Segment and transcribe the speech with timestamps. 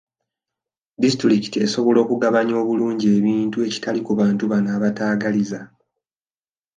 [1.01, 5.61] Disitulikiti esobola okugabanya obulungi ebintu ekitali ku bantu bano abataagaliza.